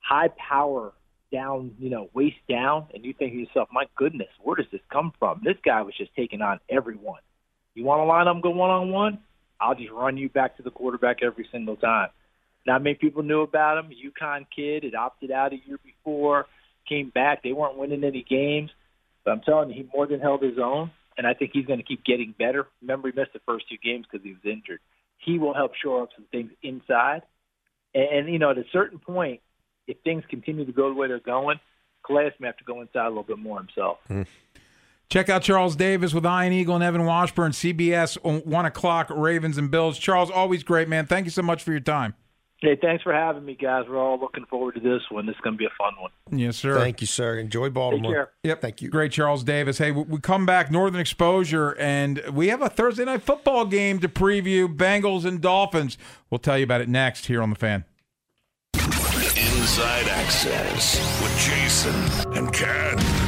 [0.00, 0.92] high power
[1.32, 4.80] down, you know, waist down, and you think to yourself, my goodness, where does this
[4.92, 5.40] come from?
[5.44, 7.20] This guy was just taking on everyone.
[7.74, 9.18] You want to line up, go one on one?
[9.60, 12.08] I'll just run you back to the quarterback every single time.
[12.66, 13.90] Not many people knew about him.
[13.90, 16.46] UConn kid had opted out a year before,
[16.88, 17.42] came back.
[17.42, 18.70] They weren't winning any games,
[19.24, 21.78] but I'm telling you, he more than held his own, and I think he's going
[21.78, 22.66] to keep getting better.
[22.80, 24.80] Remember, he missed the first two games because he was injured.
[25.18, 27.22] He will help shore up some things inside,
[27.94, 29.40] and, and you know, at a certain point,
[29.86, 31.58] if things continue to go the way they're going,
[32.06, 33.98] Calais may have to go inside a little bit more himself.
[34.08, 34.26] Mm.
[35.08, 39.70] Check out Charles Davis with Ian Eagle and Evan Washburn, CBS, 1 o'clock, Ravens and
[39.70, 39.98] Bills.
[39.98, 41.06] Charles, always great, man.
[41.06, 42.14] Thank you so much for your time.
[42.60, 43.84] Hey, thanks for having me, guys.
[43.88, 45.26] We're all looking forward to this one.
[45.26, 46.10] This is going to be a fun one.
[46.32, 46.76] Yes, sir.
[46.76, 47.38] Thank you, sir.
[47.38, 48.10] Enjoy Baltimore.
[48.10, 48.30] Take care.
[48.42, 48.60] Yep.
[48.60, 48.88] Thank you.
[48.88, 49.78] Great, Charles Davis.
[49.78, 54.08] Hey, we come back, Northern Exposure, and we have a Thursday night football game to
[54.08, 55.96] preview Bengals and Dolphins.
[56.30, 57.84] We'll tell you about it next here on The Fan.
[58.74, 61.94] Inside Access with Jason
[62.36, 63.27] and Ken.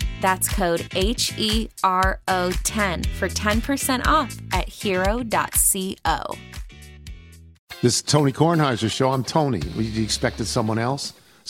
[0.21, 6.35] That's code H E R O 10 for 10% off at hero.co.
[7.81, 9.11] This is Tony Kornheiser show.
[9.11, 9.59] I'm Tony.
[9.75, 11.13] You expected someone else?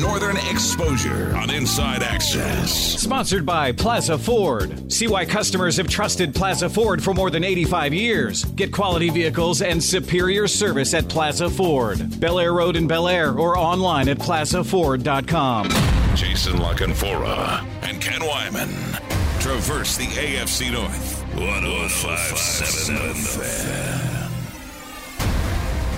[0.00, 2.72] Northern Exposure on Inside Access.
[3.00, 4.92] Sponsored by Plaza Ford.
[4.92, 8.44] See why customers have trusted Plaza Ford for more than 85 years.
[8.44, 12.20] Get quality vehicles and superior service at Plaza Ford.
[12.20, 15.68] Bel Air Road in Bel Air or online at plazaford.com.
[16.14, 21.24] Jason La Canfora and Ken Weinman traverse the AFC North.
[21.34, 22.96] 1057
[23.38, 24.28] The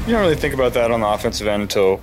[0.06, 2.00] You don't really think about that on the offensive end until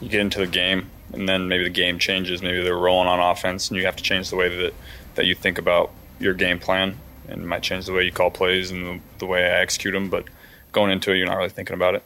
[0.00, 2.42] you get into the game, and then maybe the game changes.
[2.42, 4.74] Maybe they're rolling on offense, and you have to change the way that
[5.14, 5.90] that you think about
[6.20, 6.96] your game plan,
[7.28, 9.94] and it might change the way you call plays and the, the way I execute
[9.94, 10.10] them.
[10.10, 10.24] But
[10.72, 12.02] going into it, you're not really thinking about it.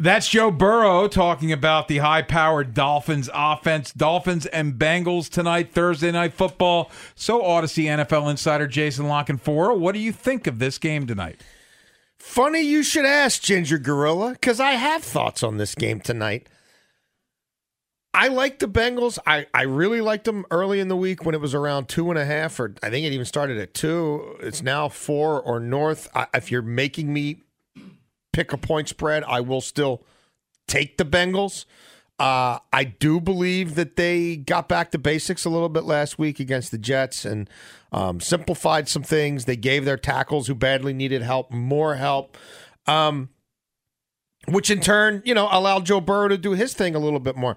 [0.00, 3.92] That's Joe Burrow talking about the high powered Dolphins offense.
[3.92, 6.90] Dolphins and Bengals tonight, Thursday night football.
[7.14, 11.42] So, Audacy NFL insider Jason La Canfora, what do you think of this game tonight?
[12.16, 16.46] Funny you should ask, Ginger Gorilla, because I have thoughts on this game tonight.
[18.12, 19.18] I like the Bengals.
[19.24, 22.18] I, I really liked them early in the week when it was around two and
[22.18, 24.36] a half, or I think it even started at two.
[24.40, 26.08] It's now four or north.
[26.14, 27.42] I, if you're making me
[28.32, 30.02] pick a point spread, I will still
[30.66, 31.66] take the Bengals.
[32.18, 36.38] Uh, I do believe that they got back to basics a little bit last week
[36.40, 37.48] against the Jets and
[37.92, 39.44] um, simplified some things.
[39.44, 42.36] They gave their tackles who badly needed help more help.
[42.86, 43.30] Um,
[44.48, 47.36] which in turn, you know, allowed Joe Burrow to do his thing a little bit
[47.36, 47.56] more.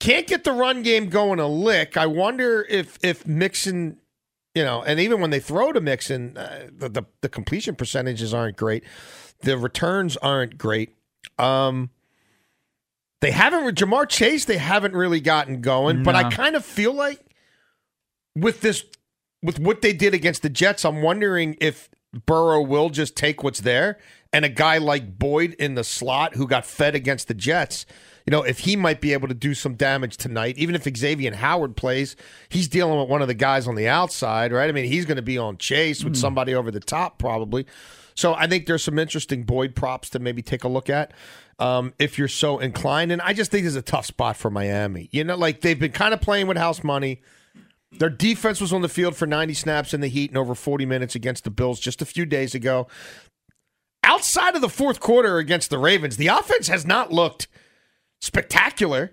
[0.00, 1.96] Can't get the run game going a lick.
[1.96, 3.98] I wonder if if Mixon,
[4.54, 8.32] you know, and even when they throw to Mixon, uh, the, the the completion percentages
[8.32, 8.84] aren't great,
[9.40, 10.94] the returns aren't great.
[11.38, 11.90] Um,
[13.20, 14.44] they haven't with Ja'Marr Chase.
[14.44, 17.20] They haven't really gotten going, but I kind of feel like
[18.36, 18.84] with this
[19.42, 21.90] with what they did against the Jets, I'm wondering if
[22.26, 23.98] Burrow will just take what's there,
[24.32, 27.84] and a guy like Boyd in the slot who got fed against the Jets,
[28.28, 31.34] you know, if he might be able to do some damage tonight, even if Xavier
[31.34, 32.14] Howard plays,
[32.50, 34.68] he's dealing with one of the guys on the outside, right?
[34.68, 37.64] I mean, he's going to be on Chase with somebody over the top probably.
[38.14, 41.14] So I think there's some interesting Boyd props to maybe take a look at
[41.58, 43.12] um, if you're so inclined.
[43.12, 45.08] And I just think this is a tough spot for Miami.
[45.10, 47.22] You know, like they've been kind of playing with house money.
[47.92, 50.84] Their defense was on the field for 90 snaps in the heat and over 40
[50.84, 52.88] minutes against the Bills just a few days ago.
[54.04, 57.48] Outside of the fourth quarter against the Ravens, the offense has not looked
[58.20, 59.10] spectacular.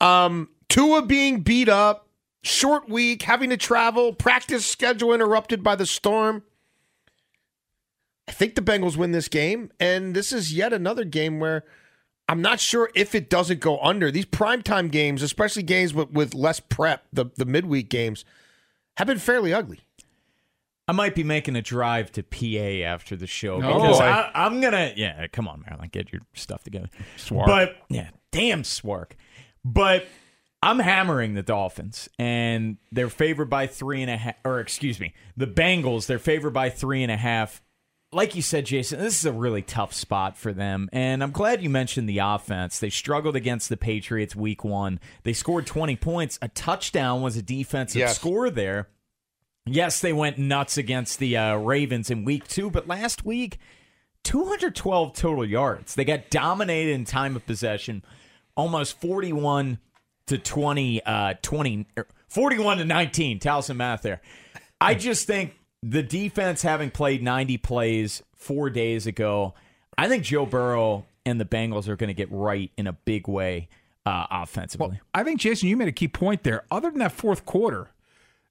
[0.00, 2.08] Um, Tua being beat up,
[2.42, 6.42] short week, having to travel, practice schedule interrupted by the storm.
[8.28, 11.64] I think the Bengals win this game, and this is yet another game where
[12.28, 14.10] I'm not sure if it doesn't go under.
[14.12, 18.24] These primetime games, especially games with, with less prep, the, the midweek games,
[18.98, 19.80] have been fairly ugly.
[20.86, 24.04] I might be making a drive to PA after the show Oh, because boy.
[24.04, 24.92] I, I'm gonna.
[24.96, 26.88] Yeah, come on, Marilyn, get your stuff together.
[27.16, 27.46] Swark.
[27.46, 29.16] But yeah, damn Swark.
[29.64, 30.06] But
[30.62, 34.36] I'm hammering the Dolphins, and they're favored by three and a half.
[34.44, 36.06] Or excuse me, the Bengals.
[36.06, 37.62] They're favored by three and a half.
[38.12, 40.88] Like you said, Jason, this is a really tough spot for them.
[40.92, 42.80] And I'm glad you mentioned the offense.
[42.80, 44.98] They struggled against the Patriots week one.
[45.22, 46.36] They scored 20 points.
[46.42, 48.16] A touchdown was a defensive Yes.
[48.16, 48.88] score there.
[49.64, 53.58] Yes, they went nuts against the uh, Ravens in week two, but last week,
[54.24, 55.94] 212 total yards.
[55.94, 58.02] They got dominated in time of possession,
[58.56, 59.78] almost 41
[60.26, 63.40] to 20, uh, 20 er, 41 to 19.
[63.40, 64.20] Towson math there.
[64.80, 69.54] I just think the defense having played 90 plays four days ago,
[69.98, 73.28] I think Joe Burrow and the Bengals are going to get right in a big
[73.28, 73.68] way
[74.06, 75.00] uh, offensively.
[75.14, 76.64] I think, Jason, you made a key point there.
[76.70, 77.90] Other than that fourth quarter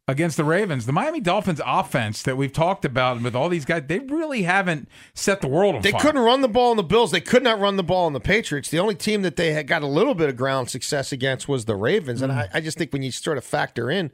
[0.09, 3.83] against the Ravens, the Miami Dolphins offense that we've talked about with all these guys,
[3.87, 6.01] they really haven't set the world on They fire.
[6.01, 7.11] couldn't run the ball on the Bills.
[7.11, 8.69] They could not run the ball on the Patriots.
[8.69, 11.65] The only team that they had got a little bit of ground success against was
[11.65, 12.21] the Ravens.
[12.23, 14.11] And I, I just think when you sort of factor in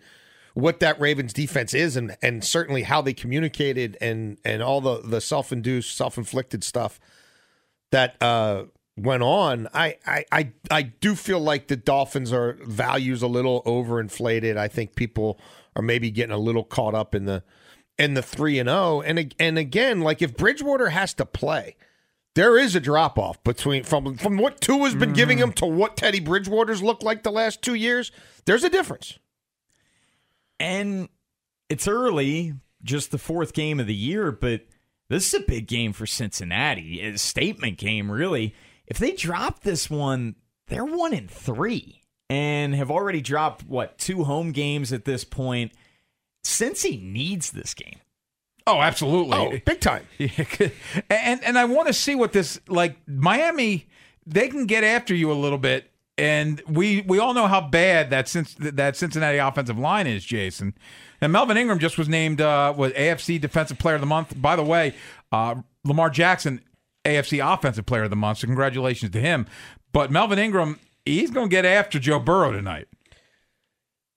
[0.53, 5.01] what that Ravens defense is and and certainly how they communicated and and all the
[5.01, 6.99] the self induced, self inflicted stuff
[7.91, 8.63] that uh
[8.97, 13.63] went on, I, I I I do feel like the Dolphins are values a little
[13.63, 14.55] overinflated.
[14.57, 15.39] I think people
[15.75, 17.43] are maybe getting a little caught up in the
[17.97, 19.01] in the three and zero.
[19.01, 21.75] And and again, like if Bridgewater has to play,
[22.35, 25.49] there is a drop off between from from what Tua's been giving mm-hmm.
[25.49, 28.11] him to what Teddy Bridgewater's looked like the last two years.
[28.45, 29.17] There's a difference.
[30.59, 31.09] And
[31.69, 32.53] it's early,
[32.83, 34.65] just the fourth game of the year, but
[35.09, 37.01] this is a big game for Cincinnati.
[37.01, 38.55] A statement game, really.
[38.87, 40.35] If they drop this one,
[40.67, 45.71] they're one in three and have already dropped, what, two home games at this point.
[46.45, 47.99] Cincy needs this game.
[48.67, 49.37] Oh, absolutely.
[49.37, 50.07] Oh, big time.
[51.09, 53.87] and and I want to see what this like Miami
[54.25, 58.09] they can get after you a little bit and we we all know how bad
[58.09, 60.73] that since that Cincinnati offensive line is, Jason.
[61.21, 64.39] And Melvin Ingram just was named uh was AFC defensive player of the month.
[64.41, 64.95] By the way,
[65.31, 66.61] uh Lamar Jackson
[67.05, 68.39] AFC offensive player of the month.
[68.39, 69.45] So congratulations to him.
[69.91, 72.87] But Melvin Ingram, he's going to get after Joe Burrow tonight.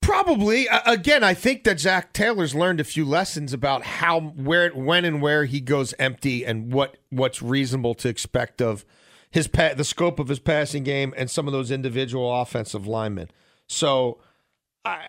[0.01, 0.67] Probably.
[0.87, 5.21] Again, I think that Zac Taylor's learned a few lessons about how, where, when, and
[5.21, 8.87] where he goes empty, and what what's reasonable to expect of
[9.31, 13.31] his pa- the scope of his passing game and some of those individual offensive linemen.
[13.67, 14.19] So,
[14.85, 15.09] I.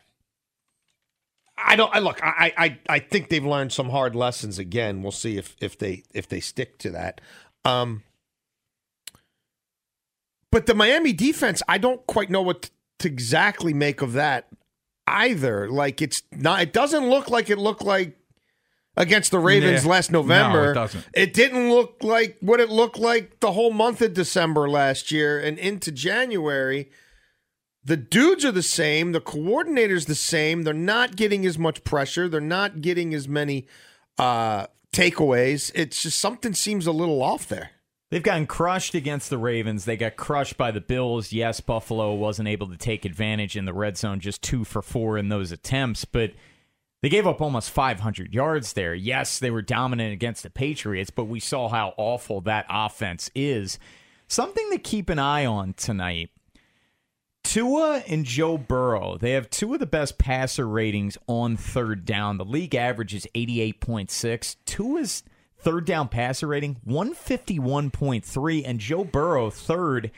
[1.57, 1.93] I don't.
[1.95, 2.19] I look.
[2.21, 2.79] I, I.
[2.89, 4.59] I think they've learned some hard lessons.
[4.59, 7.21] Again, we'll see if if they if they stick to that.
[7.63, 8.03] Um,
[10.51, 12.69] But the Miami defense, I don't quite know what
[12.99, 14.47] to exactly make of that
[15.07, 15.69] either.
[15.69, 16.61] Like it's not.
[16.61, 18.17] It doesn't look like it looked like
[18.97, 20.65] against the Ravens last November.
[20.65, 21.05] No, it doesn't.
[21.13, 25.39] It didn't look like what it looked like the whole month of December last year
[25.39, 26.89] and into January.
[27.83, 29.13] The dudes are the same.
[29.13, 30.63] The coordinator's the same.
[30.63, 32.27] They're not getting as much pressure.
[32.27, 33.67] They're not getting as many
[34.17, 35.71] uh, takeaways.
[35.73, 37.71] It's just something seems a little off there.
[38.09, 39.85] They've gotten crushed against the Ravens.
[39.85, 41.31] They got crushed by the Bills.
[41.31, 45.17] Yes, Buffalo wasn't able to take advantage in the red zone, just two for four
[45.17, 46.31] in those attempts, but
[47.01, 48.95] they gave up almost 500 yards there.
[48.95, 53.77] Yes, they were dominant against the Patriots, but we saw how awful that offense is.
[54.27, 56.31] Something to keep an eye on tonight.
[57.43, 62.37] Tua and Joe Burrow, they have two of the best passer ratings on third down.
[62.37, 64.57] The league average is 88.6.
[64.65, 65.23] Tua's
[65.59, 70.11] third down passer rating 151.3 and Joe Burrow third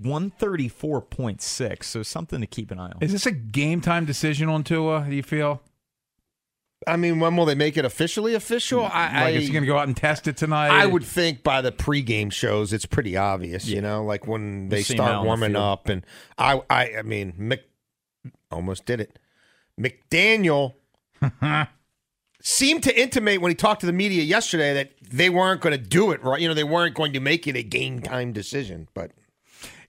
[0.00, 1.84] 134.6.
[1.84, 2.98] So something to keep an eye on.
[3.00, 5.06] Is this a game time decision on Tua?
[5.08, 5.62] Do you feel?
[6.86, 8.84] I mean, when will they make it officially official?
[8.84, 10.70] I, Like, I, is he going to go out and test it tonight?
[10.70, 13.66] I would think by the pregame shows, it's pretty obvious.
[13.66, 16.06] You know, like when they see him start on the warming up, and
[16.38, 17.62] I, I, I mean, Mc,
[18.52, 19.18] almost did it.
[19.78, 20.74] McDaniel
[22.40, 25.82] seemed to intimate when he talked to the media yesterday that they weren't going to
[25.82, 26.40] do it right.
[26.40, 28.88] You know, they weren't going to make it a game time decision.
[28.94, 29.12] But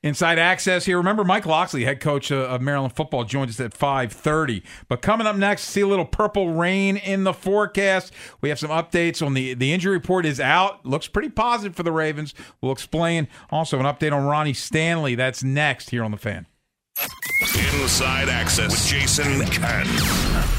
[0.01, 0.95] Inside access here.
[0.97, 4.63] Remember, Mike Locksley, head coach of Maryland football, joins us at 5.30.
[4.87, 8.13] But coming up next, see a little purple rain in the forecast.
[8.39, 10.85] We have some updates on the, the injury report is out.
[10.85, 12.33] Looks pretty positive for the Ravens.
[12.61, 13.27] We'll explain.
[13.49, 15.15] Also, an update on Ronnie Stanley.
[15.15, 16.45] That's next here on The Fan.
[17.81, 20.58] Inside Access with Jason and Ken.